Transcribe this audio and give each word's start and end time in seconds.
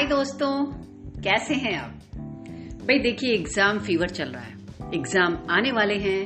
हाय 0.00 0.08
दोस्तों। 0.08 0.64
कैसे 1.22 1.54
हैं 1.54 1.78
आप? 1.78 1.90
भाई, 2.82 2.98
देखिए 2.98 3.34
एग्ज़ाम 3.34 3.78
फीवर 3.78 4.08
चल 4.08 4.28
रहा 4.28 4.42
है। 4.42 4.54
एग्ज़ाम 4.94 5.36
आने 5.50 5.72
वाले 5.72 5.94
हैं, 5.94 6.20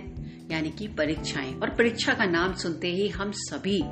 यानी 0.51 0.71
कि 0.71 0.89
परीक्षाएँ। 0.89 1.55
और 1.55 1.71
परीक्षा 1.71 2.15
का 2.15 2.25
नाम 2.25 2.55
सुनते 2.55 2.89
ही 2.89 3.09
हम 3.09 3.31
सभी 3.35 3.83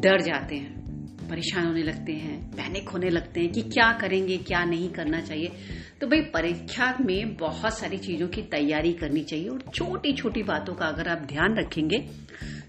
डर 0.00 0.20
जाते 0.20 0.56
हैं। 0.56 1.28
परेशान 1.28 1.66
होने 1.66 1.82
लगते 1.82 2.12
हैं, 2.12 2.50
पैनिक 2.50 2.88
होने 2.88 3.10
लगते 3.10 3.40
हैं 3.40 3.52
कि 3.52 3.62
क्या 3.62 3.92
करेंगे, 3.92 4.36
क्या 4.38 4.64
नहीं 4.64 4.90
करना 4.90 5.20
चाहिए। 5.20 5.52
तो 6.00 6.06
भाई, 6.06 6.20
परीक्षा 6.20 6.96
में 7.00 7.36
बहुत 7.36 7.78
सारी 7.78 7.98
चीज़ों 7.98 8.28
की 8.28 8.42
तैयारी 8.42 8.92
करनी 8.92 9.22
चाहिए। 9.22 9.48
और 9.48 9.62
छोटी 9.74 10.12
छोटी 10.12 10.42
बातों 10.42 10.74
का 10.74 10.86
अगर 10.86 11.08
आप 11.08 11.18
ध्यान 11.18 11.56
रखेंगे 11.56 11.98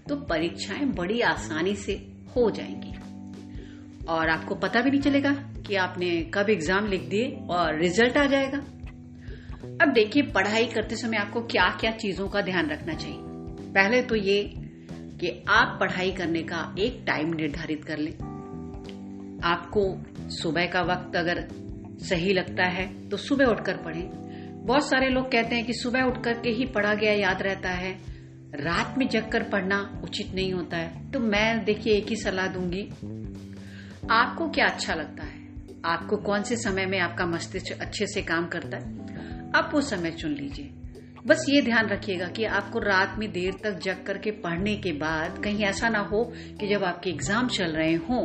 तो 0.08 0.16
परीक्षाएँ 0.16 0.84
बड़ी 0.84 1.20
आसानी 1.20 1.74
से 1.74 1.92
हो 2.36 2.50
जाएँगी। 2.50 2.92
और 4.04 4.28
आपको 4.28 4.54
पता 4.54 4.80
भी 4.80 4.90
नहीं 4.90 5.00
चलेगा 5.00 5.47
कि 5.68 5.74
आपने 5.76 6.10
कब 6.34 6.50
एग्ज़ाम 6.50 6.86
लिख 6.86 7.08
दिए 7.08 7.30
और 7.50 7.78
रिज़ल्ट 7.78 8.16
आ 8.16 8.26
जाएगा। 8.26 8.58
अब 9.82 9.92
देखिए, 9.94 10.22
पढ़ाई 10.24 10.66
करते 10.66 10.96
समय 10.96 11.16
आपको 11.16 11.40
क्या 11.46 11.68
क्या 11.80 11.90
चीज़ों 11.92 12.28
का 12.28 12.40
ध्यान 12.40 12.70
रखना 12.70 12.94
चाहिए। 12.94 13.18
पहले 13.74 14.02
तो 14.02 14.14
ये 14.16 14.42
कि 15.20 15.30
आप 15.48 15.76
पढ़ाई 15.80 16.10
करने 16.10 16.42
का 16.42 16.74
एक 16.78 17.02
टाइम 17.06 17.32
निर्धारित 17.34 17.84
कर 17.84 17.98
लें। 17.98 18.12
आपको 19.44 19.82
सुबह 20.32 20.66
का 20.66 20.82
वक्त 20.82 21.16
अगर 21.16 21.46
सही 22.00 22.32
लगता 22.32 22.64
है 22.66 22.86
तो 23.08 23.16
सुबह 23.16 23.44
उठकर 23.44 23.76
पढ़ें। 23.76 24.66
बहुत 24.66 24.88
सारे 24.88 25.08
लोग 25.08 25.30
कहते 25.32 25.56
हैं 25.56 25.64
कि 25.66 25.72
सुबह 25.72 26.02
उठ 26.02 26.22
करके 26.24 26.50
ही 26.50 26.64
पढ़ा 26.66 26.94
गया 26.94 27.12
याद 27.12 27.42
रहता 27.42 27.70
है। 27.70 27.92
रात 28.54 28.94
में 28.98 29.08
जग 29.08 29.28
कर 29.28 29.42
पढ़ना 29.42 29.78
उचित 30.04 30.34
नहीं 30.34 30.52
होता 30.52 30.76
है। 30.76 31.10
तो 31.10 31.20
मैं 31.20 31.64
देखिए, 31.64 31.94
एक 31.94 32.08
ही 32.08 32.16
सलाह 32.16 32.46
दूँगी। 32.46 32.82
आपको 34.10 34.48
क्या 34.48 34.66
अच्छा 34.66 34.94
लगता 34.94 35.24
है? 35.24 35.37
आपको 35.88 36.16
कौन 36.16 36.42
से 36.42 36.56
समय 36.56 36.86
में 36.86 36.98
आपका 37.00 37.26
मस्तिष्क 37.26 37.80
अच्छे 37.80 38.06
से 38.06 38.22
काम 38.22 38.46
करता 38.46 38.76
है? 38.76 39.50
आप 39.56 39.70
वो 39.74 39.80
समय 39.80 40.10
चुन 40.10 40.32
लीजिए। 40.32 40.70
बस 41.26 41.44
ये 41.48 41.60
ध्यान 41.62 41.88
रखिएगा 41.88 42.26
कि 42.26 42.44
आपको 42.44 42.78
रात 42.78 43.16
में 43.18 43.30
देर 43.32 43.54
तक 43.64 43.78
जग 43.78 44.02
करके 44.06 44.30
पढ़ने 44.30 44.74
के 44.76 44.92
बाद 44.92 45.38
कहीं 45.44 45.64
ऐसा 45.64 45.88
ना 45.88 45.98
हो 45.98 46.22
कि 46.60 46.68
जब 46.68 46.84
आपके 46.84 47.10
एग्ज़ाम 47.10 47.48
चल 47.48 47.72
रहे 47.72 47.94
हो 47.94 48.20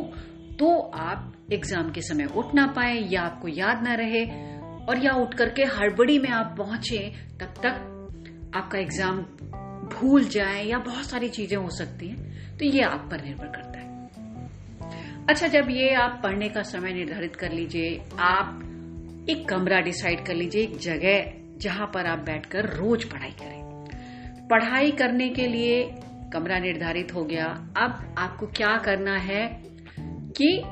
तो 0.58 0.78
आप 0.94 1.32
एग्ज़ाम 1.52 1.90
के 1.90 2.00
समय 2.00 2.28
उठ 2.36 2.54
ना 2.54 2.66
पाए 2.66 2.94
या 3.12 3.22
आपको 3.22 3.48
याद 3.48 3.82
ना 3.82 3.94
रहे 3.94 4.24
और 4.86 5.04
या 5.04 5.12
उठ 5.12 5.34
करके 5.34 5.64
हड़बड़ी 5.64 6.18
में 6.18 6.28
आप 6.30 6.54
पहुँचे, 6.58 6.98
तब 7.40 7.54
तक 7.62 8.52
आपका 8.54 8.78
एग्ज़ाम 8.78 9.16
भूल 9.94 10.24
जाए 10.24 10.64
या 10.64 10.78
बहुत 10.78 11.04
सारी 11.04 11.28
चीज़ें 11.28 11.56
हो 11.56 11.68
सकती 11.70 12.08
हैं। 12.08 12.56
तो 12.56 12.64
ये 12.64 12.82
आप 12.82 13.08
पर 13.10 13.24
निर्भर 13.24 13.46
करता 13.46 13.68
है। 13.68 13.73
अच्छा 15.30 15.46
जब 15.46 15.68
ये 15.70 15.92
आप 15.94 16.18
पढ़ने 16.22 16.48
का 16.48 16.62
समय 16.62 16.92
निर्धारित 16.92 17.36
कर 17.36 17.52
लीजिए, 17.52 17.96
आप 18.18 19.26
एक 19.30 19.48
कमरा 19.48 19.80
डिसाइड 19.80 20.24
कर 20.26 20.34
लीजिए, 20.34 20.62
एक 20.62 20.76
जगह 20.78 21.32
जहाँ 21.58 21.86
पर 21.94 22.06
आप 22.06 22.18
बैठकर 22.18 22.66
रोज 22.70 23.04
पढ़ाई 23.04 23.30
करें। 23.30 24.48
पढ़ाई 24.48 24.90
करने 24.90 25.28
के 25.28 25.46
लिए 25.48 25.82
कमरा 26.32 26.58
निर्धारित 26.58 27.14
हो 27.14 27.24
गया। 27.24 27.46
अब 27.76 28.14
आपको 28.18 28.46
क्या 28.46 28.76
करना 28.78 29.16
है 29.20 29.46
कि 30.38 30.62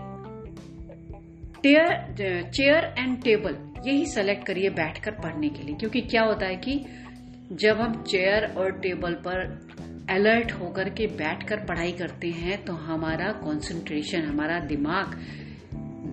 चेयर 1.66 2.94
एंड 2.98 3.22
टेबल, 3.22 3.56
यही 3.87 4.06
सेलेक्ट 4.06 4.47
करिए 4.47 4.70
बैठकर 4.72 5.11
पढ़ने 5.20 5.48
के 5.48 5.62
लिए। 5.62 5.77
क्योंकि 5.77 6.00
क्या 6.03 6.22
होता 6.22 6.47
है 6.47 6.56
कि 6.59 6.78
जब 7.53 7.81
हम 7.81 8.03
चेयर 8.03 8.53
और 8.59 8.70
टेबल 8.81 9.14
पर 9.27 9.92
अलर्ट 10.11 10.53
होकर 10.53 10.89
के 10.89 11.06
बैठकर 11.06 11.56
पढ़ाई 11.56 11.92
करते 11.92 12.28
हैं 12.28 12.64
तो 12.64 12.72
हमारा 12.72 13.33
कंसंट्रेशन 13.33 14.22
हमारा 14.22 14.59
दिमाग 14.59 15.14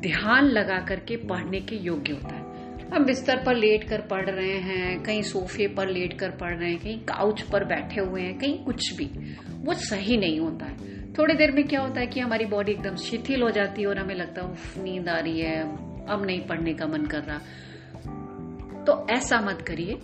ध्यान 0.01 0.45
लगा 0.45 0.79
करके 0.79 1.15
पढ़ने 1.17 1.59
के 1.59 1.75
योग्य 1.75 2.13
होता 2.13 2.35
है। 2.35 2.47
हम 2.93 3.05
बिस्तर 3.05 3.43
पर 3.43 3.55
लेट 3.55 3.83
कर 3.83 4.01
पढ़ 4.01 4.29
रहे 4.29 4.57
हैं, 4.57 5.03
कहीं 5.03 5.21
सोफे 5.21 5.67
पर 5.67 5.89
लेट 5.89 6.19
कर 6.19 6.29
पढ़ 6.29 6.57
रहे 6.57 6.69
हैं, 6.69 6.79
कहीं 6.79 6.99
काउच 6.99 7.41
पर 7.41 7.63
बैठे 7.63 8.01
हुए 8.01 8.21
हैं, 8.21 8.37
कहीं 8.39 8.63
कुछ 8.63 8.93
भी, 8.93 9.35
वो 9.49 9.73
सही 9.73 10.17
नहीं 10.17 10.39
होता 10.39 10.65
है। 10.65 11.13
थोड़ी 11.13 11.33
देर 11.33 11.51
में 11.51 11.63
क्या 11.67 11.81
होता 11.81 11.99
है 11.99 12.07
कि 12.07 12.19
हमारी 12.19 12.45
बॉडी 12.45 12.71
एकदम 12.71 12.95
शिथिल 12.95 13.41
हो 13.41 13.49
जाती 13.49 13.81
है 13.81 13.87
और 13.87 13.99
हमें 13.99 14.15
लगता 14.15 14.41
है 14.41 14.83
नींद 14.83 15.09
आ 15.09 15.19
रही 15.19 15.41
है, 15.41 15.61
अब 16.07 16.23
नहीं 16.25 16.41
पढ़ने 16.41 16.73
का 16.73 16.87
मन 16.87 17.05
कर 17.05 17.23
रहा। 17.23 17.37
तो 18.83 19.07
ऐसा 19.11 19.41
मत 19.41 19.61
करिए। 19.61 19.99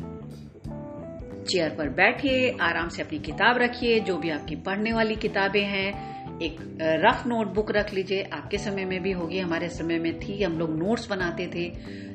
चेयर 1.46 1.70
पर 1.70 1.90
बैठिए, 1.92 2.50
आराम 2.62 2.90
से 2.90 3.02
अपनी 3.02 3.20
किताब 3.20 3.58
रखिए, 3.58 4.00
जो 4.00 4.18
भी 4.18 4.30
आपकी 4.30 4.56
पढ़ने 4.58 4.94
वाली 4.94 5.16
किताबें 5.18 5.64
हैं, 5.64 6.40
एक 6.40 6.58
रफ 7.04 7.26
नोटबुक 7.28 7.72
रख 7.72 7.94
लीजिए। 7.94 8.24
आपके 8.34 8.58
समय 8.58 8.86
में 8.86 9.02
भी 9.04 9.12
होगी, 9.12 9.40
हमारे 9.40 9.70
समय 9.70 10.00
में 10.00 10.20
थी, 10.20 10.42
हम 10.44 10.58
लोग 10.60 10.78
नोट्स 10.78 11.10
बनाते 11.10 11.48
थे। 11.48 11.70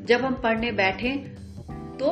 जब 0.07 0.25
हम 0.25 0.35
पढ़ने 0.35 0.73
बैठे 0.73 1.17
तो 1.99 2.11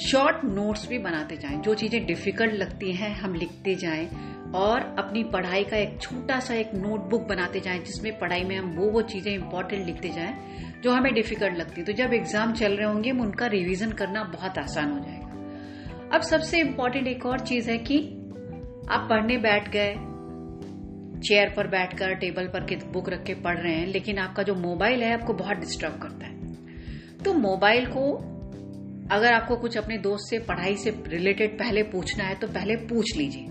शॉर्ट 0.00 0.44
नोट्स 0.44 0.88
भी 0.88 0.98
बनाते 0.98 1.36
जाएँ। 1.36 1.56
जो 1.56 1.74
चीज़ें 1.74 2.04
डिफ़िकल्ट 2.06 2.54
लगती 2.54 2.92
हैं, 2.92 3.14
हम 3.16 3.34
लिखते 3.34 3.74
जाएँ 3.74 4.08
और 4.54 4.80
अपनी 4.98 5.22
पढ़ाई 5.24 5.64
का 5.64 5.76
एक 5.76 6.00
छोटा 6.00 6.38
सा 6.40 6.54
एक 6.54 6.74
नोटबुक 6.74 7.22
बनाते 7.28 7.60
जाएँ, 7.60 7.78
जिसमें 7.78 8.18
पढ़ाई 8.18 8.44
में 8.44 8.56
हम 8.56 8.74
वो 8.76 8.90
वो 8.90 9.02
चीज़ें 9.04 9.32
इंपॉर्टेंट 9.34 9.86
लिखते 9.86 10.08
जाएँ, 10.08 10.34
जो 10.82 10.92
हमें 10.92 11.12
डिफ़िकल्ट 11.14 11.56
लगती 11.58 11.80
है। 11.80 11.86
तो 11.86 11.92
जब 11.94 12.12
एग्ज़ाम 12.14 12.52
चल 12.54 12.72
रहे 12.72 12.86
होंगे 12.86 13.10
उनका 13.12 13.46
रिवीजन 13.48 13.92
करना 13.92 14.22
बहुत 14.34 14.58
आसान 14.58 14.92
हो 14.92 14.98
जाएगा। 14.98 15.25
अब 16.12 16.22
सबसे 16.22 16.58
इम्पोर्टेंट 16.60 17.06
एक 17.06 17.24
और 17.26 17.40
चीज़ 17.40 17.70
है 17.70 17.76
कि 17.78 17.98
आप 18.90 19.06
पढ़ने 19.10 19.36
बैठ 19.38 19.68
गए 19.70 19.94
चेयर 21.20 21.52
पर 21.56 21.66
बैठकर 21.66 22.14
टेबल 22.14 22.46
पर 22.46 22.74
बुक 22.92 23.08
रख 23.08 23.22
के 23.24 23.34
पढ़ 23.34 23.58
रहे 23.58 23.74
हैं, 23.74 23.86
लेकिन 23.86 24.18
आपका 24.18 24.42
जो 24.42 24.54
मोबाइल 24.54 25.02
है, 25.02 25.12
आपको 25.12 25.32
बहुत 25.32 25.56
डिस्टर्ब 25.56 25.98
करता 26.02 26.26
है। 26.26 26.34
तो 27.24 27.32
मोबाइल 27.34 27.86
को 27.86 28.12
अगर 29.10 29.32
आपको 29.32 29.56
कुछ 29.56 29.76
अपने 29.78 29.98
दोस्त 29.98 30.30
से, 30.30 30.38
पढ़ाई 30.38 30.76
से 30.76 30.90
रिलेटेड 31.06 31.58
पहले 31.58 31.82
पूछना 31.82 32.24
है 32.24 32.34
तो 32.34 32.46
पहले 32.48 32.76
पूछ 32.86 33.16
लीजिए। 33.16 33.46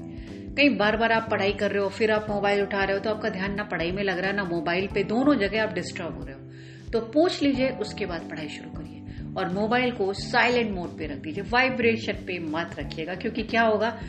कहीं 0.56 0.76
बार 0.78 0.98
बार 0.98 1.12
आप 1.12 1.28
पढ़ाई 1.32 1.54
कर 1.54 1.72
रहे 1.72 1.84
हो, 1.84 1.90
फिर 1.90 2.12
आप 2.12 2.30
मोबाइल 2.30 2.62
उठा 2.64 2.84
रहे 2.84 2.98
हो 2.98 3.04
तो 3.04 3.10
आपका 3.10 3.30
ध्यान 3.30 3.56
ना 3.56 3.64
पढ़ाई 3.64 3.92
में 3.92 4.04
लग 4.04 4.20
रहा 4.20 4.30
है 4.30 4.36
ना 4.36 4.44
मोबाइल 4.46 4.88
पे, 4.88 5.04
दोनों 5.04 5.36
जगह 5.36 5.64
आप 5.64 5.74
डिस्टर्ब 5.74 6.20
हो 6.20 6.26
रहे 6.26 6.36
हो। 6.36 6.92
तो 6.92 7.00
पूछ 7.14 7.42
लीजिए, 7.44 7.70
उसके 7.70 8.06
बाद 8.06 8.30
पढ़ाई 8.30 8.48
शुरू 8.48 8.70
करिए। 8.70 8.95
और 9.38 9.54
मोबाइल 9.54 9.92
को 9.92 10.12
साइलेंट 10.14 10.72
मोड 10.72 10.98
पे 10.98 11.08
रख 11.08 11.18
दीजिए। 11.18 11.44
वाइब्रेशन 11.44 12.26
पे 12.28 12.40
मत 12.40 12.76
रखिएगा, 12.80 13.16
क्योंकि 13.16 13.44
क्या 13.44 13.62
होगा 13.62 14.00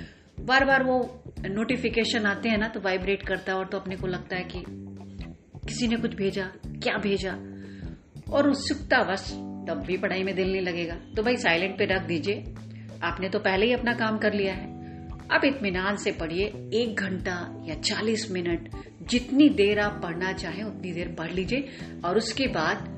बार 0.40 0.64
बार 0.64 0.82
वो 0.82 1.22
नोटिफिकेशन 1.46 2.26
आते 2.26 2.48
हैं 2.48 2.58
ना 2.58 2.68
तो 2.68 2.80
वाइब्रेट 2.80 3.22
करता 3.22 3.52
है 3.52 3.58
और 3.58 3.66
तो 3.66 3.78
अपने 3.78 3.96
को 3.96 4.06
लगता 4.06 4.36
है 4.36 4.44
कि 4.44 4.64
किसी 5.66 5.88
ने 5.88 5.96
कुछ 5.96 6.14
भेजा, 6.14 6.44
क्या 6.66 6.96
भेजा? 6.98 7.32
और 8.32 8.48
उत्सुकता 8.48 9.02
बस, 9.02 9.30
तब 9.68 9.82
भी 9.86 9.96
पढ़ाई 9.96 10.22
में 10.22 10.34
दिल 10.34 10.52
नहीं 10.52 10.60
लगेगा। 10.60 10.94
तो 11.16 11.22
भाई 11.22 11.36
साइलेंट 11.36 11.78
पे 11.78 11.84
रख 11.84 12.02
दीजिए। 12.02 12.54
आपने 13.02 13.28
तो 13.28 13.38
पहले 13.38 13.66
ही 13.66 13.72
अपना 13.72 13.94
काम 13.94 14.18
कर 14.18 14.32
लिया 14.32 14.54
है। 14.54 14.74
अब 15.28 15.44
इतमान 15.44 15.96
से 15.96 16.12
पढ़िए, 16.12 16.44
एक 16.74 17.00
घंटा 17.00 17.64
या 17.66 17.74
चालीस 17.74 18.30
मिनट, 18.30 18.68
जितनी 19.02 19.48
देर 19.48 19.78
आप 19.78 20.00
पढ़ना 20.02 20.32
चाहें, 20.32 20.62
उतनी 20.62 20.92
देर 20.92 21.14
पढ़ 21.18 21.32
लीजिए। 21.32 21.68
और 22.04 22.16
उसके 22.16 22.46
बाद 22.46 22.95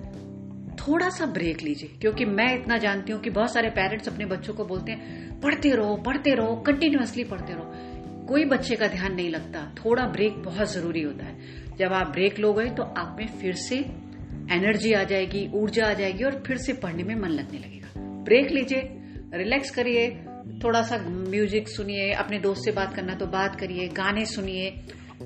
थोड़ा 0.78 1.08
सा 1.08 1.26
ब्रेक 1.26 1.62
लीजिए, 1.62 1.90
क्योंकि 2.00 2.24
मैं 2.24 2.52
इतना 2.54 2.76
जानती 2.78 3.12
हूँ 3.12 3.20
कि 3.20 3.30
बहुत 3.30 3.52
सारे 3.52 3.70
पेरेंट्स 3.70 4.08
अपने 4.08 4.24
बच्चों 4.26 4.54
को 4.54 4.64
बोलते 4.64 4.92
हैं, 4.92 5.40
पढ़ते 5.40 5.70
रहो 5.70 5.96
पढ़ते 5.96 6.34
रहो 6.34 6.56
कंटिन्यूसली 6.66 7.24
पढ़ते 7.24 7.52
रहो। 7.52 8.26
कोई 8.26 8.44
बच्चे 8.44 8.76
का 8.76 8.86
ध्यान 8.86 9.14
नहीं 9.14 9.30
लगता। 9.30 9.64
थोड़ा 9.76 10.06
ब्रेक 10.06 10.42
बहुत 10.42 10.72
ज़रूरी 10.72 11.02
होता 11.02 11.24
है। 11.24 11.76
जब 11.78 11.92
आप 11.92 12.08
ब्रेक 12.08 12.38
लो 12.38 12.52
गए 12.52 12.70
तो 12.70 12.82
आप 12.82 13.16
में 13.18 13.26
फिर 13.40 13.54
से 13.56 13.76
एनर्जी 14.52 14.92
आ 14.92 15.02
जाएगी, 15.04 15.48
ऊर्जा 15.54 15.86
आ 15.86 15.92
जाएगी 15.92 16.24
और 16.24 16.42
फिर 16.46 16.56
से 16.56 16.72
पढ़ने 16.72 17.02
में 17.02 17.14
मन 17.14 17.28
लगने 17.30 17.58
लगेगा। 17.58 17.88
ब्रेक 18.24 18.50
लीजिए 18.50 18.80
रिलैक्स 19.34 19.70
करिए 19.70 20.08
थोड़ा 20.64 20.82
सा 20.82 20.96
म्यूज़िक 20.98 21.68
सुनिए, 21.68 22.12
अपने 22.12 22.38
दोस्त 22.38 22.64
से 22.64 22.72
बात 22.72 22.94
करना 22.94 23.14
तो 23.14 23.26
बात 23.26 23.56
करिए, 23.60 23.88
गाने 23.88 24.24
सुनिए, 24.26 24.68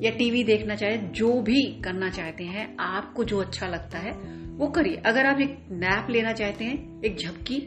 या 0.03 0.11
टीवी 0.11 0.43
देखना 0.45 0.75
चाहे, 0.75 0.97
जो 0.97 1.41
भी 1.41 1.63
करना 1.84 2.09
चाहते 2.10 2.45
हैं, 2.45 2.75
आपको 2.81 3.25
जो 3.25 3.39
अच्छा 3.39 3.66
लगता 3.66 3.98
है 3.98 4.13
वो 4.53 4.66
करिए। 4.69 5.03
अगर 5.07 5.27
आप 5.27 5.41
एक 5.41 5.57
नैप 5.72 6.10
लेना 6.10 6.33
चाहते 6.33 6.65
हैं, 6.65 7.03
एक 7.03 7.16
झपकी, 7.16 7.59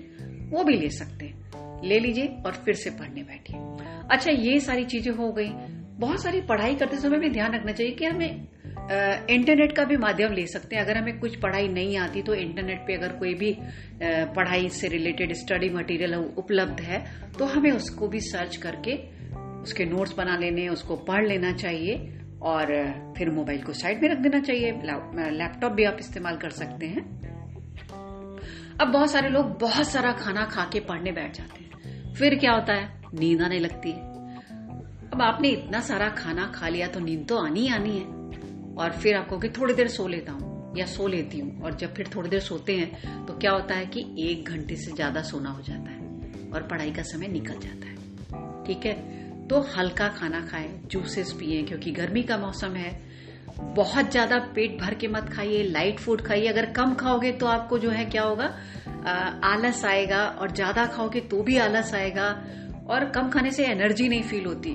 वो 0.51 0.63
भी 0.63 0.73
ले 0.73 0.89
सकते 0.91 1.25
हैं। 1.25 1.43
ले 1.83 1.99
लीजिए 1.99 2.27
और 2.45 2.53
फिर 2.65 2.75
से 2.75 2.89
पढ़ने 2.89 3.23
बैठिए। 3.23 3.57
अच्छा 4.11 4.31
ये 4.31 4.59
सारी 4.59 4.85
चीज़ें 4.85 5.13
हो 5.13 5.31
गई। 5.31 5.49
बहुत 5.99 6.21
सारी 6.23 6.41
पढ़ाई 6.41 6.75
करते 6.75 6.97
समय 6.97 7.19
भी 7.19 7.29
ध्यान 7.29 7.53
रखना 7.55 7.71
चाहिए 7.71 7.93
कि 7.93 8.05
हमें 8.05 8.47
इंटरनेट 9.29 9.71
का 9.71 9.83
भी 9.83 9.97
माध्यम 9.97 10.33
ले 10.33 10.45
सकते 10.47 10.75
हैं। 10.75 10.83
अगर 10.83 10.97
हमें 10.97 11.19
कुछ 11.19 11.35
पढ़ाई 11.35 11.67
नहीं 11.67 11.97
आती 11.97 12.21
तो 12.21 12.33
इंटरनेट 12.33 12.79
पे 12.87 12.93
अगर 12.93 13.11
कोई 13.13 13.33
भी 13.33 13.55
पढ़ाई 14.35 14.69
से 14.69 14.87
रिलेटेड 14.87 15.33
स्टडी 15.33 15.69
मटेरियल 15.69 16.15
उपलब्ध 16.15 16.81
है 16.81 17.03
तो 17.39 17.45
हमें 17.45 17.71
उसको 17.71 18.07
भी 18.07 18.19
सर्च 18.21 18.55
करके, 18.57 18.95
उसके 19.61 19.85
नोट्स 19.85 20.15
बना 20.17 20.37
लेने, 20.37 20.67
उसको 20.69 20.95
पढ़ 21.03 21.27
लेना 21.27 21.51
चाहिए। 21.53 21.95
और 22.41 22.73
फिर 23.17 23.29
मोबाइल 23.31 23.61
को 23.63 23.73
साइड 23.73 24.01
में 24.01 24.09
रख 24.09 24.17
देना 24.17 24.39
चाहिए। 24.39 24.71
लैपटॉप 25.31 25.71
भी 25.71 25.83
आप 25.83 25.97
इस्तेमाल 25.99 26.37
कर 26.37 26.49
सकते 26.51 26.87
हैं। 26.87 27.03
अब 28.81 28.87
बहुत 28.87 29.11
सारे 29.11 29.29
लोग 29.29 29.57
बहुत 29.59 29.87
सारा 29.87 30.11
खाना 30.13 30.45
खा 30.45 30.63
के 30.63 30.79
पढ़ने 30.79 31.11
बैठ 31.11 31.37
जाते 31.37 31.63
हैं। 31.63 32.13
फिर 32.13 32.35
क्या 32.35 32.51
होता 32.51 32.73
है? 32.73 32.89
नींद 33.13 33.41
आने 33.41 33.59
लगती 33.59 33.91
है। 33.91 34.13
अब 35.13 35.21
आपने 35.21 35.49
इतना 35.49 35.79
सारा 35.81 36.09
खाना 36.09 36.51
खा 36.55 36.67
लिया 36.67 36.87
तो 36.87 36.99
नींद 36.99 37.25
तो 37.29 37.37
आनी 37.37 37.67
आनी 37.67 37.97
है। 37.97 38.05
और 38.75 38.91
फिर 38.93 39.15
आपको 39.15 39.37
कि 39.39 39.49
थोड़ी 39.49 39.73
देर 39.73 39.87
सो 39.87 40.07
लेता 40.07 40.31
हूँ 40.31 40.73
या 40.77 40.85
सो 40.85 41.07
लेती 41.07 41.39
हूँ। 41.39 41.61
और 41.61 41.75
जब 41.75 41.93
फिर 41.93 42.09
थोड़ी 42.15 42.29
देर 42.29 42.39
सोते 42.39 42.75
हैं 42.77 43.25
तो 43.25 43.37
क्या 43.37 43.51
होता 43.51 43.75
है 43.75 43.85
कि 43.85 44.05
एक 44.19 44.49
घंटे 44.49 44.75
से 44.75 44.91
ज़्यादा 44.91 45.21
सोना 45.21 45.49
हो 45.49 45.61
जाता 45.61 45.91
है 45.91 46.49
और 46.53 46.67
पढ़ाई 46.71 46.91
का 46.91 47.01
समय 47.03 47.27
निकल 47.27 47.59
जाता 47.59 47.87
है। 47.87 48.63
ठीक 48.65 48.85
है? 48.85 48.93
तो 49.49 49.59
हल्का 49.77 50.07
खाना 50.09 50.41
खाएँ 50.41 50.69
जूसेस 50.91 51.31
पिए, 51.31 51.61
क्योंकि 51.63 51.91
गर्मी 51.91 52.23
का 52.23 52.37
मौसम 52.37 52.75
है। 52.75 52.93
बहुत 53.75 54.11
ज़्यादा 54.11 54.37
पेट 54.55 54.79
भर 54.79 54.93
के 54.93 55.07
मत 55.07 55.29
खाइए 55.29 55.63
लाइट 55.63 55.99
फ़ूड 55.99 56.21
खाइए। 56.21 56.47
अगर 56.47 56.65
कम 56.71 56.93
खाओगे 56.95 57.31
तो 57.31 57.45
आपको 57.47 57.77
जो 57.79 57.89
है 57.89 58.05
क्या 58.05 58.23
होगा? 58.23 58.45
आलस 59.45 59.83
आएगा 59.85 60.23
और 60.31 60.51
ज़्यादा 60.51 60.85
खाओगे 60.85 61.19
तो 61.21 61.41
भी 61.43 61.57
आलस 61.57 61.93
आएगा 61.93 62.29
और 62.89 63.09
कम 63.09 63.29
खाने 63.29 63.51
से 63.51 63.65
एनर्जी 63.65 64.07
नहीं 64.09 64.23
फील 64.23 64.45
होती। 64.45 64.73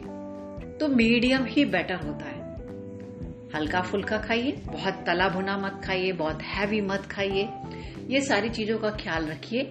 तो 0.81 0.89
मीडियम 0.89 1.45
ही 1.47 1.65
बेटर 1.67 1.95
होता 1.97 2.25
है। 2.25 2.39
हल्का 3.55 3.81
फुल्का 3.83 4.19
खाइए, 4.19 4.53
बहुत 4.67 5.03
तला 5.07 5.29
भुना 5.29 5.57
मत 5.57 5.81
खाइए, 5.85 6.13
बहुत 6.13 6.43
हैवी 6.45 6.81
मत 6.83 7.07
खाइए। 7.11 7.49
ये 8.09 8.21
सारी 8.21 8.49
चीज़ों 8.51 8.79
का 8.79 8.91
ख्याल 8.97 9.27
रखिए। 9.27 9.63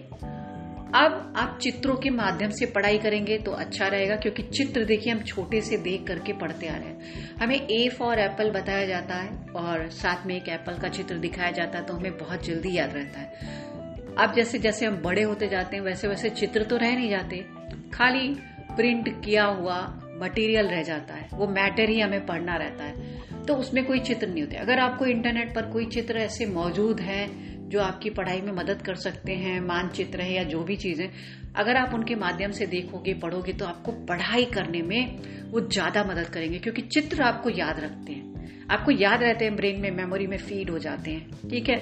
अब 0.95 1.33
आप 1.37 1.57
चित्रों 1.61 1.95
के 1.95 2.09
माध्यम 2.09 2.49
से 2.49 2.65
पढ़ाई 2.65 2.97
करेंगे 2.97 3.37
तो 3.37 3.51
अच्छा 3.53 3.87
रहेगा, 3.87 4.15
क्योंकि 4.15 4.43
चित्र 4.43 4.83
देखिए, 4.83 5.13
हम 5.13 5.19
छोटे 5.19 5.61
से 5.61 5.77
देख 5.77 6.05
करके 6.07 6.33
पढ़ते 6.33 6.67
आ 6.67 6.75
रहे 6.75 6.89
हैं। 6.89 7.35
हमें 7.35 7.55
ए 7.55 7.87
फॉर 7.89 8.19
एप्पल 8.19 8.49
बताया 8.51 8.85
जाता 8.85 9.15
है, 9.15 9.29
और 9.55 9.89
साथ 9.89 10.25
में 10.27 10.35
एक 10.35 10.49
एप्पल 10.49 10.77
का 10.77 10.89
चित्र 10.89 11.17
दिखाया 11.17 11.51
जाता 11.51 11.77
है 11.79 11.85
तो 11.85 11.93
हमें 11.93 12.17
बहुत 12.17 12.45
जल्दी 12.45 12.75
याद 12.77 12.93
रहता 12.93 13.19
है। 13.19 14.17
अब 14.17 14.33
जैसे 14.35 14.59
जैसे 14.59 14.85
हम 14.85 14.95
बड़े 14.95 15.23
होते 15.23 15.47
जाते 15.47 15.75
हैं, 15.75 15.83
वैसे 15.83 16.07
वैसे 16.07 16.29
चित्र 16.29 16.63
तो 16.63 16.77
रह 16.77 16.95
नहीं 16.95 17.09
जाते। 17.09 17.45
खाली 17.93 18.27
प्रिंट 18.75 19.09
किया 19.25 19.45
हुआ 19.45 19.77
मटेरियल 20.21 20.67
रह 20.67 20.81
जाता 20.83 21.13
है। 21.13 21.27
वो 21.33 21.47
मैटर 21.47 21.89
ही 21.89 21.99
हमें 21.99 22.25
पढ़ना 22.25 22.55
रहता 22.55 22.83
है। 22.83 23.45
तो 23.45 23.55
उसमें 23.55 23.83
कोई 23.85 23.99
चित्र 23.99 24.27
नहीं 24.27 24.43
होते। 24.43 24.55
अगर 24.55 24.79
आपको 24.79 25.05
इंटरनेट 25.05 25.53
पर 25.55 25.65
कोई 25.65 25.85
चित्र 25.85 26.17
ऐसे 26.17 26.45
मौजूद 26.45 26.99
है 26.99 27.27
जो 27.69 27.81
आपकी 27.81 28.09
पढ़ाई 28.09 28.41
में 28.41 28.51
मदद 28.51 28.81
कर 28.81 28.95
सकते 28.95 29.31
हैं, 29.31 29.59
मानचित्र 29.61 30.21
है 30.21 30.33
या 30.33 30.43
जो 30.43 30.63
भी 30.63 30.75
चीज़ें, 30.75 31.09
अगर 31.55 31.77
आप 31.77 31.93
उनके 31.93 32.15
माध्यम 32.15 32.51
से 32.51 32.65
देखोगे, 32.65 33.13
पढ़ोगे 33.13 33.53
तो 33.53 33.65
आपको 33.65 33.91
पढ़ाई 33.91 34.45
करने 34.45 34.81
में 34.81 35.19
वो 35.51 35.61
ज़्यादा 35.61 36.03
मदद 36.03 36.25
करेंगे, 36.25 36.59
क्योंकि 36.59 36.81
चित्र 36.81 37.21
आपको 37.21 37.49
याद 37.49 37.79
रखते 37.79 38.13
हैं। 38.13 38.67
आपको 38.71 38.91
याद 38.91 39.23
रहते 39.23 39.45
हैं, 39.45 39.55
ब्रेन 39.55 39.81
में, 39.81 39.91
मेमोरी 39.91 40.27
में 40.27 40.37
फ़ीड 40.37 40.69
हो 40.69 40.79
जाते 40.79 41.11
हैं, 41.11 41.49
ठीक 41.49 41.69
है? 41.69 41.77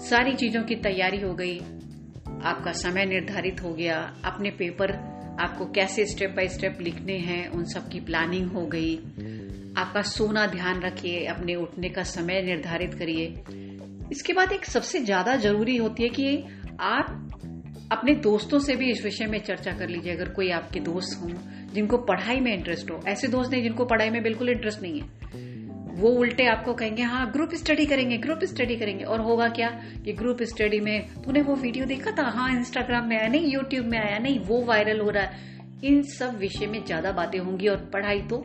सारी 0.00 0.32
चीज़ों 0.32 0.62
की 0.62 0.74
तैयारी 0.74 1.20
हो 1.20 1.34
गई, 1.34 1.58
आपका 2.42 2.72
समय 2.72 3.06
निर्धारित 3.06 3.62
हो 3.62 3.72
गया, 3.74 3.96
अपने 4.24 4.50
पेपर 4.50 4.92
आपको 5.40 5.66
कैसे 5.66 6.06
स्टेप 6.06 6.30
बाय 6.30 6.48
स्टेप 6.48 6.78
लिखने 6.80 7.16
हैं, 7.18 7.48
उन 7.48 7.64
सब 7.64 7.88
की 7.88 8.00
प्लानिंग 8.00 8.50
हो 8.50 8.66
गई। 8.66 8.94
आपका 9.76 10.02
सोना 10.02 10.46
ध्यान 10.46 10.80
रखिए, 10.80 11.24
अपने 11.24 11.54
उठने 11.54 11.88
का 11.88 12.02
समय 12.02 12.42
निर्धारित 12.42 12.94
करिए। 12.94 13.26
इसके 14.12 14.32
बाद 14.32 14.52
एक 14.52 14.64
सबसे 14.64 15.00
ज़्यादा 15.00 15.36
ज़रूरी 15.36 15.76
होती 15.76 16.02
है 16.02 16.08
कि 16.08 16.44
आप 16.80 17.24
अपने 17.92 18.14
दोस्तों 18.14 18.58
से 18.58 18.74
भी 18.76 18.90
इस 18.90 19.04
विषय 19.04 19.26
में 19.26 19.38
चर्चा 19.38 19.72
कर 19.72 19.88
लीजिए। 19.88 20.14
अगर 20.14 20.28
कोई 20.28 20.50
आपके 20.50 20.80
दोस्त 20.80 21.20
हों, 21.22 21.28
जिनको 21.74 21.98
पढ़ाई 21.98 22.40
में 22.40 22.52
इंटरेस्ट 22.54 22.90
हो, 22.90 23.00
ऐसे 23.08 23.28
दोस्त 23.28 23.50
नहीं 23.52 23.62
जिनको 23.62 23.84
पढ़ाई 23.84 24.10
में 24.10 24.22
बिल्कुल 24.22 24.50
इंटरेस्ट 24.50 24.82
नहीं 24.82 25.00
है। 25.00 25.96
वो 25.96 26.08
उल्टे 26.10 26.46
आपको 26.46 26.72
कहेंगे 26.74 27.02
हाँ 27.02 27.30
ग्रुप 27.32 27.54
स्टडी 27.54 27.86
करेंगे 27.86 28.16
ग्रुप 28.18 28.44
स्टडी 28.44 28.76
करेंगे। 28.76 29.04
और 29.04 29.20
होगा 29.20 29.48
क्या 29.48 29.68
कि 30.04 30.12
ग्रुप 30.12 30.42
स्टडी 30.42 30.80
में, 30.80 31.08
तूने 31.24 31.40
वो 31.42 31.54
वीडियो 31.54 31.84
देखा 31.86 32.10
था? 32.10 32.28
हाँ 32.30 32.50
इंस्टाग्राम 32.50 33.08
में 33.08 33.16
आया, 33.18 33.28
नहीं 33.28 33.52
यूट्यूब 33.52 33.86
में 33.86 33.98
आया, 33.98 34.18
नहीं, 34.18 34.38
वो 34.38 34.60
वायरल 34.64 35.00
हो 35.00 35.10
रहा 35.10 35.24
है। 35.24 35.56
इन 35.84 36.02
सब 36.08 36.36
विषय 36.38 36.66
में 36.66 36.84
ज़्यादा 36.84 37.12
बातें 37.12 37.38
होंगी 37.38 37.68
और 37.68 37.76
पढ़ाई 37.92 38.20
तो 38.22 38.44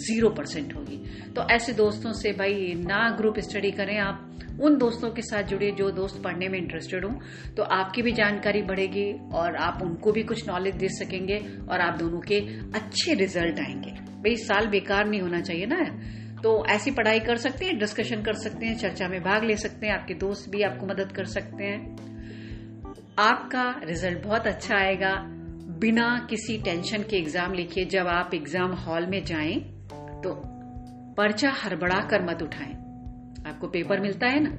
ज़ीरो 0.00 0.30
परसेंट 0.30 0.74
होगी। 0.76 0.96
तो 1.36 1.46
ऐसे 1.50 1.72
दोस्तों 1.72 2.12
से 2.12 2.32
भाई 2.32 2.74
ना 2.76 3.08
ग्रुप 3.18 3.38
स्टडी 3.40 3.70
करें, 3.70 3.98
आप 3.98 4.29
उन 4.58 4.76
दोस्तों 4.78 5.10
के 5.10 5.22
साथ 5.22 5.42
जुड़े 5.42 5.70
जो 5.70 5.90
दोस्त 5.90 6.22
पढ़ने 6.22 6.48
में 6.48 6.58
इंटरेस्टेड 6.58 7.04
हो। 7.04 7.10
तो 7.56 7.62
आपकी 7.62 8.02
भी 8.02 8.12
जानकारी 8.12 8.62
बढ़ेगी 8.62 9.12
और 9.32 9.56
आप 9.58 9.82
उनको 9.82 10.12
भी 10.12 10.22
कुछ 10.22 10.46
नॉलेज 10.48 10.74
दे 10.74 10.88
सकेंगे 10.90 11.38
और 11.70 11.80
आप 11.80 11.98
दोनों 11.98 12.20
के 12.22 12.38
अच्छे 12.74 13.14
रिज़ल्ट 13.14 13.60
आएँगे। 13.60 13.90
भाई 13.90 14.36
साल 14.38 14.66
बेकार 14.66 15.06
नहीं 15.06 15.20
होना 15.20 15.40
चाहिए 15.40 15.66
ना? 15.66 15.84
तो 16.42 16.64
ऐसी 16.66 16.90
पढ़ाई 16.90 17.20
कर 17.20 17.36
सकते 17.36 17.64
हैं 17.64 17.78
डिस्कशन 17.78 18.22
कर 18.22 18.34
सकते 18.34 18.66
हैं, 18.66 18.76
चर्चा 18.78 19.08
में 19.08 19.22
भाग 19.22 19.44
ले 19.44 19.56
सकते 19.56 19.86
हैं, 19.86 19.94
आपके 19.94 20.14
दोस्त 20.16 20.50
भी 20.50 20.62
आपको 20.62 20.86
मदद 20.86 21.12
कर 21.12 21.24
सकते 21.26 21.64
हैं। 21.64 21.96
आपका 23.20 23.64
रिज़ल्ट 23.84 24.22
बहुत 24.24 24.46
अच्छा 24.46 24.76
आएगा। 24.76 25.14
बिना 25.80 26.06
किसी 26.30 26.56
टेंशन 26.58 27.02
के 27.02 27.16
एग्ज़ाम 27.16 27.54
लिखिए। 27.54 27.84
जब 27.86 28.06
आप 28.08 28.34
एग्ज़ाम 28.34 28.72
हॉल 28.76 29.06
में 29.06 29.24
जाएँ 29.24 29.58
तो 30.22 30.34
पर्चा 31.16 31.50
हड़बड़ा 31.56 32.00
कर 32.00 32.22
मत 32.22 32.42
उठाएँ। 32.42 32.74
आपको 33.46 33.66
पेपर 33.66 34.00
मिलता 34.00 34.26
है 34.26 34.40
ना? 34.40 34.58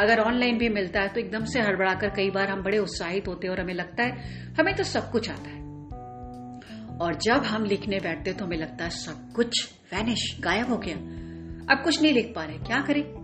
अगर 0.00 0.20
ऑनलाइन 0.20 0.58
भी 0.58 0.68
मिलता 0.68 1.00
है 1.00 1.08
तो 1.08 1.20
एकदम 1.20 1.44
से 1.44 1.60
हड़बड़ा 1.60 1.94
कर 1.94 2.08
कई 2.08 2.30
बार 2.30 2.50
हम 2.50 2.62
बड़े 2.62 2.78
उत्साहित 2.78 3.28
होते 3.28 3.46
हैं 3.46 3.54
और 3.54 3.60
हमें 3.60 3.74
लगता 3.74 4.02
है, 4.02 4.12
हमें 4.54 4.74
तो 4.76 4.84
सब 4.84 5.10
कुछ 5.10 5.30
आता 5.30 5.50
है। 5.50 5.62
और 6.98 7.14
जब 7.14 7.44
हम 7.44 7.64
लिखने 7.64 8.00
बैठते 8.00 8.32
तो 8.32 8.44
हमें 8.44 8.56
लगता 8.56 8.84
है 8.84 8.90
सब 8.90 9.32
कुछ 9.32 9.72
वैनिश 9.94 10.36
गायब 10.40 10.68
हो 10.68 10.76
गया। 10.76 10.96
अब 11.74 11.84
कुछ 11.84 12.02
नहीं 12.02 12.12
लिख 12.12 12.32
पा 12.36 12.44
रहे, 12.44 12.58
क्या 12.58 12.80
करें? 12.80 13.22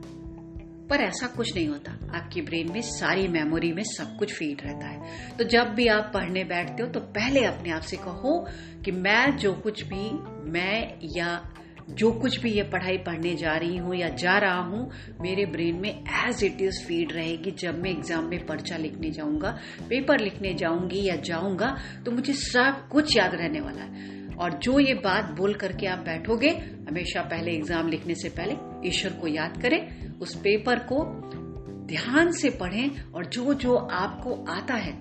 पर 0.91 1.01
ऐसा 1.01 1.27
कुछ 1.27 1.57
नहीं 1.57 1.69
होता। 1.69 1.93
आपकी 2.17 2.43
ब्रेन 2.43 2.73
में 2.73 2.81
सारी 2.81 3.29
मेमोरी 3.29 3.73
में 3.73 3.83
सब 3.83 4.17
कुछ 4.19 4.35
फ़ीड 4.35 4.61
रहता 4.65 4.87
है। 4.87 5.03
तो 5.37 5.45
जब 5.45 5.75
भी 5.75 5.87
आप 5.87 6.11
पढ़ने 6.15 6.45
बैठते 6.45 6.83
हो 6.83 6.89
तो 6.89 7.01
पहले 7.01 7.45
अपने 7.45 7.71
आप 7.71 7.83
से 7.83 7.97
कहो 7.97 8.49
कि 8.85 8.91
मैं 8.91 9.37
जो 9.37 9.53
कुछ 9.53 9.83
भी, 9.83 10.11
मैं 10.51 10.99
या 11.17 11.55
जो 11.91 12.11
कुछ 12.13 12.39
भी 12.41 12.51
ये 12.51 12.63
पढ़ाई 12.63 12.97
पढ़ने 12.99 13.35
जा 13.37 13.57
रही 13.57 13.77
हूँ 13.77 13.95
या 13.97 14.09
जा 14.11 14.37
रहा 14.39 14.61
हूँ, 14.61 14.91
मेरे 15.21 15.47
ब्रेन 15.47 15.77
में 15.77 15.91
एज 15.91 16.43
इट 16.45 16.61
इज़ 16.63 16.83
फ़ीड 16.87 17.13
रहेगी। 17.13 17.51
जब 17.59 17.79
मैं 17.83 17.91
एग्ज़ाम 17.91 18.25
में 18.25 18.45
पर्चा 18.47 18.77
लिखने 18.77 19.11
जाऊँगा 19.11 19.51
पेपर 19.89 20.21
लिखने 20.21 20.53
जाऊँगी 20.55 21.03
या 21.05 21.17
जाऊँगा 21.23 21.77
तो 22.05 22.11
मुझे 22.11 22.33
सब 22.35 22.87
कुछ 22.93 23.17
याद 23.17 23.35
रहने 23.35 23.61
वाला 23.61 23.83
है। 23.83 24.37
और 24.37 24.59
जो 24.63 24.79
ये 24.81 24.95
बात 24.95 25.31
बोल 25.37 25.55
करके 25.55 25.87
आप 25.87 25.99
बैठोगे, 25.99 26.49
हमेशा 26.89 27.23
पहले 27.23 27.53
एग्ज़ाम 27.53 27.89
लिखने 27.89 28.15
से 28.15 28.29
पहले 28.31 28.89
ईश्वर 28.89 29.13
को 29.13 29.27
याद 29.29 29.61
करें, 29.63 30.19
उस 30.19 30.35
पेपर 30.37 30.79
को 30.93 31.05
ध्यान 31.87 32.31
से 32.33 32.51
पढ़ें 32.53 33.13
और 33.15 33.27
जो 33.27 33.55
जो 33.55 33.75
आपको 33.75 34.35
आता 34.51 34.75
है, 34.77 34.93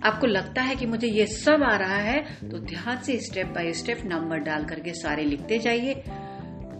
आपको 0.00 0.26
लगता 0.26 0.62
है 0.62 0.74
कि 0.76 0.86
मुझे 0.86 1.08
ये 1.08 1.26
सब 1.26 1.62
आ 1.62 1.76
रहा 1.76 1.96
है 1.96 2.20
तो 2.40 2.58
ध्यान 2.60 3.02
से 3.02 3.18
स्टेप 3.20 3.46
बाय 3.46 3.72
स्टेप 3.72 4.02
नंबर 4.04 4.38
डाल 4.40 4.64
करके 4.64 4.92
सारे 4.94 5.24
लिखते 5.24 5.58
जाइए। 5.58 6.02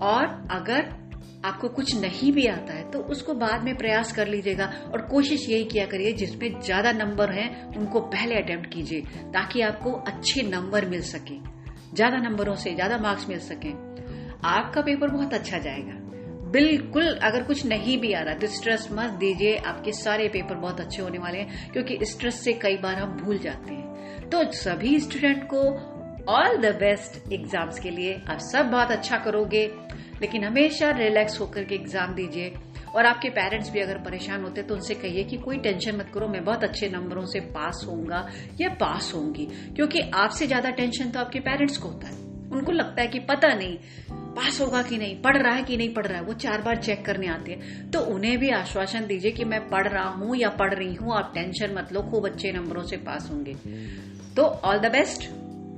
और 0.02 0.24
अगर 0.50 0.96
आपको 1.44 1.68
कुछ 1.68 1.94
नहीं 1.96 2.30
भी 2.32 2.46
आता 2.46 2.72
है 2.72 2.90
तो 2.90 2.98
उसको 3.10 3.34
बाद 3.34 3.62
में 3.64 3.76
प्रयास 3.76 4.12
कर 4.12 4.28
लीजिएगा 4.28 4.64
और 4.92 5.00
कोशिश 5.02 5.48
यही 5.48 5.64
किया 5.64 5.84
करिए, 5.86 6.12
जिसमें 6.12 6.60
ज़्यादा 6.60 6.92
नंबर 6.92 7.32
हैं, 7.32 7.76
उनको 7.76 8.00
पहले 8.00 8.34
अटेम्प्ट 8.34 8.72
कीजिए, 8.72 9.00
ताकि 9.32 9.60
आपको 9.60 9.92
अच्छे 9.92 10.42
नंबर 10.42 10.86
मिल 10.86 11.02
सके। 11.04 11.38
ज़्यादा 11.94 12.16
नंबरों 12.18 12.54
से 12.54 12.74
ज़्यादा 12.74 12.98
मार्क्स 12.98 13.28
मिल 13.28 13.38
सके। 13.40 13.70
आपका 14.48 14.80
पेपर 14.80 15.08
बहुत 15.08 15.34
अच्छा 15.34 15.58
जाएगा। 15.58 15.94
बिल्कुल, 16.50 17.06
अगर 17.18 17.42
कुछ 17.42 17.64
नहीं 17.66 17.98
भी 18.00 18.12
आ 18.12 18.20
रहा 18.22 18.34
तो 18.34 18.46
स्ट्रेस 18.46 18.88
मत 18.92 19.10
दीजिए, 19.10 19.56
आपके 19.56 19.92
सारे 19.92 20.28
पेपर 20.28 20.54
बहुत 20.56 20.80
अच्छे 20.80 21.02
होने 21.02 21.18
वाले 21.18 21.38
हैं, 21.38 21.70
क्योंकि 21.72 21.98
स्ट्रेस 22.04 22.42
से 22.44 22.52
कई 22.52 22.76
बार 22.76 22.94
हम 22.94 23.16
भूल 23.16 23.38
जाते 23.38 23.74
हैं। 23.74 24.28
तो 24.30 24.42
सभी 24.54 24.98
स्टूडेंट 25.00 25.44
को 25.44 25.62
ऑल 26.28 26.56
द 26.56 26.74
बेस्ट 26.76 27.32
एग्ज़ाम्स 27.32 27.78
के 27.78 27.90
लिए 27.90 28.14
आप 28.28 28.38
सब 28.42 28.70
बहुत 28.70 28.90
अच्छा 28.90 29.16
करोगे। 29.18 29.66
लेकिन 30.20 30.44
हमेशा 30.44 30.90
रिलैक्स 30.98 31.40
होकर 31.40 31.64
के 31.64 31.74
एग्ज़ाम 31.74 32.14
दीजिए। 32.14 32.52
और 32.88 33.06
आपके 33.06 33.28
पेरेंट्स 33.30 33.70
भी 33.70 33.80
अगर 33.80 33.98
परेशान 34.00 34.42
होते 34.42 34.62
तो 34.62 34.74
उनसे 34.74 34.94
कहिए 34.94 35.24
कि 35.24 35.36
कोई 35.36 35.58
टेंशन 35.58 35.96
मत 35.96 36.10
करो, 36.14 36.28
मैं 36.28 36.44
बहुत 36.44 36.64
अच्छे 36.64 36.88
नंबरों 36.88 37.24
से 37.24 37.40
पास 37.50 37.84
होऊँगा 37.88 38.28
या 38.60 38.68
पास 38.80 39.12
होंगी 39.14 39.46
क्योंकि 39.76 40.00
आपसे 40.16 40.46
ज़्यादा 40.46 40.70
टेंशन 40.70 41.10
तो 41.10 41.20
आपके 41.20 41.40
पेरेंट्स 41.40 41.76
को 41.76 41.88
होता 41.88 42.08
है। 42.08 42.16
उनको 42.50 42.72
लगता 42.72 43.02
है 43.02 43.08
कि 43.08 43.18
पता 43.20 43.48
नहीं 43.48 43.76
पास 44.36 44.60
होगा 44.60 44.80
कि 44.82 44.96
नहीं, 44.98 45.20
पढ़ 45.22 45.36
रहा 45.36 45.52
है 45.54 45.62
कि 45.62 45.76
नहीं 45.76 45.92
पढ़ 45.94 46.06
रहा 46.06 46.18
है, 46.18 46.24
वो 46.24 46.32
चार 46.34 46.62
बार 46.62 46.76
चेक 46.76 47.04
करने 47.04 47.26
आते 47.26 47.52
हैं। 47.52 47.90
तो 47.90 48.00
उन्हें 48.06 48.38
भी 48.38 48.50
आश्वासन 48.50 49.06
दीजिए 49.06 49.30
कि 49.30 49.44
मैं 49.44 49.60
पढ़ 49.68 49.88
रहा 49.88 50.08
हूँ 50.08 50.36
या 50.36 50.48
पढ़ 50.50 50.74
रही 50.74 50.94
हूँ, 50.94 51.14
आप 51.14 51.32
टेंशन 51.34 51.74
मत 51.74 51.92
लो, 51.92 52.02
खूब 52.02 52.26
अच्छे 52.26 52.52
नंबरों 52.52 52.82
से 52.82 52.96
पास 52.96 53.28
होंगे। 53.30 53.54
तो 54.36 54.42
all 54.42 54.78
the 54.78 54.92
best 54.92 55.28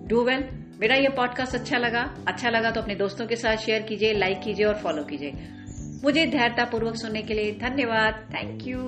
do 0.08 0.24
well 0.24 0.48
मेरा 0.80 0.94
यह 0.94 1.10
पॉडकास्ट 1.10 1.54
अच्छा 1.54 1.78
लगा 1.78 2.02
अच्छा 2.28 2.50
लगा 2.50 2.70
तो 2.70 2.80
अपने 2.80 2.94
दोस्तों 2.94 3.26
के 3.26 3.36
साथ 3.36 3.56
शेयर 3.56 3.82
कीजिए 3.82 4.12
लाइक 4.12 4.40
कीजिए 4.40 4.66
और 4.66 4.74
फॉलो 4.74 5.02
कीजिए। 5.04 5.32
मुझे 6.04 6.26
धैर्यतापूर्वक 6.26 6.96
सुनने 6.96 7.22
के 7.22 7.34
लिए 7.34 7.52
धन्यवाद। 7.60 8.28
Thank 8.34 8.66
you 8.66 8.78